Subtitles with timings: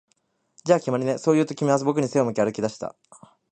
[0.65, 2.95] 「じゃあ、決まりね」、そう言うと、君は僕に背を向け歩き出した